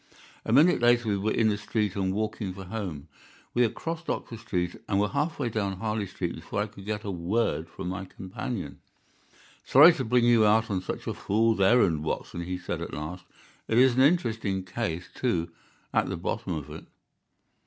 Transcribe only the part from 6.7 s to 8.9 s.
get a word from my companion.